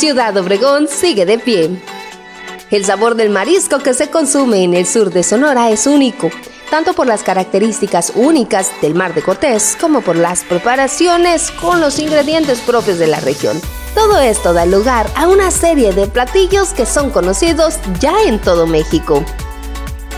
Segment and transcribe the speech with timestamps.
[0.00, 1.78] Ciudad Obregón sigue de pie.
[2.70, 6.30] El sabor del marisco que se consume en el sur de Sonora es único,
[6.70, 11.98] tanto por las características únicas del mar de Cortés como por las preparaciones con los
[11.98, 13.60] ingredientes propios de la región.
[13.94, 18.66] Todo esto da lugar a una serie de platillos que son conocidos ya en todo
[18.66, 19.22] México.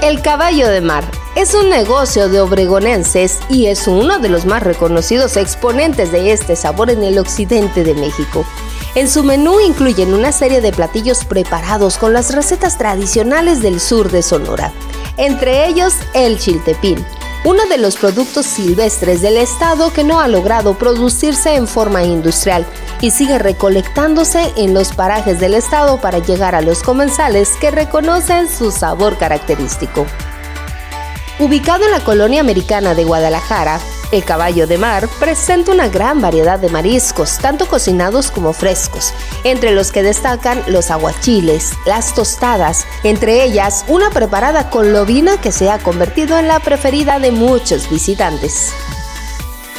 [0.00, 1.02] El caballo de mar
[1.34, 6.54] es un negocio de obregonenses y es uno de los más reconocidos exponentes de este
[6.54, 8.46] sabor en el occidente de México.
[8.94, 14.10] En su menú incluyen una serie de platillos preparados con las recetas tradicionales del sur
[14.10, 14.70] de Sonora,
[15.16, 17.02] entre ellos el chiltepín,
[17.44, 22.66] uno de los productos silvestres del estado que no ha logrado producirse en forma industrial
[23.00, 28.46] y sigue recolectándose en los parajes del estado para llegar a los comensales que reconocen
[28.46, 30.06] su sabor característico.
[31.38, 33.80] Ubicado en la colonia americana de Guadalajara,
[34.12, 39.12] el caballo de mar presenta una gran variedad de mariscos, tanto cocinados como frescos,
[39.42, 45.50] entre los que destacan los aguachiles, las tostadas, entre ellas una preparada con lobina que
[45.50, 48.72] se ha convertido en la preferida de muchos visitantes.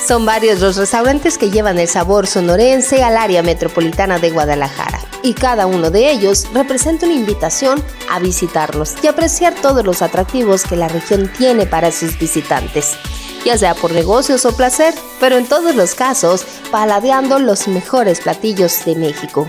[0.05, 4.92] Son varios los restaurantes que llevan el sabor sonorense al área metropolitana de Guadalajara
[5.23, 10.63] y cada uno de ellos representa una invitación a visitarlos y apreciar todos los atractivos
[10.63, 12.95] que la región tiene para sus visitantes,
[13.45, 18.85] ya sea por negocios o placer, pero en todos los casos paladeando los mejores platillos
[18.85, 19.47] de México.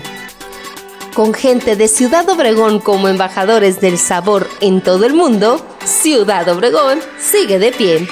[1.13, 6.99] Con gente de Ciudad Obregón como embajadores del sabor en todo el mundo, Ciudad Obregón
[7.19, 8.07] sigue de pie.